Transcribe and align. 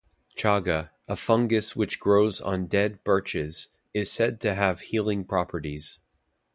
Chaga, 0.35 0.89
a 1.07 1.15
fungus 1.15 1.75
which 1.75 1.99
grows 1.99 2.41
on 2.41 2.65
dead 2.65 3.03
birches, 3.03 3.67
is 3.93 4.11
said 4.11 4.41
to 4.41 4.55
have 4.55 4.79
healing 4.79 5.23
properties. 5.23 5.99